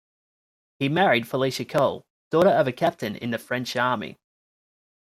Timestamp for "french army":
3.37-4.17